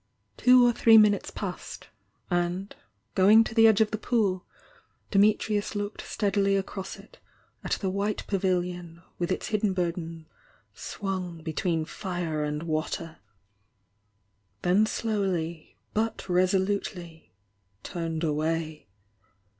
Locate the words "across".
6.55-6.97